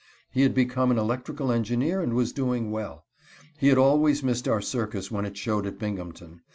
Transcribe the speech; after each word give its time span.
He 0.31 0.41
had 0.41 0.55
become 0.55 0.89
an 0.89 0.97
electrical 0.97 1.51
engineer 1.51 2.01
and 2.01 2.15
was 2.15 2.33
doing 2.33 2.71
well. 2.71 3.05
He 3.59 3.67
had 3.67 3.77
always 3.77 4.23
missed 4.23 4.47
our 4.47 4.59
circus 4.59 5.11
when 5.11 5.25
it 5.25 5.37
showed 5.37 5.67
at 5.67 5.77
Binghamton. 5.77 6.41